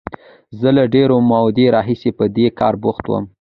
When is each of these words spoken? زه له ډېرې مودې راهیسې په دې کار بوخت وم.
زه 0.59 0.69
له 0.77 0.83
ډېرې 0.93 1.17
مودې 1.29 1.65
راهیسې 1.75 2.09
په 2.17 2.25
دې 2.35 2.47
کار 2.59 2.73
بوخت 2.83 3.05
وم. 3.07 3.25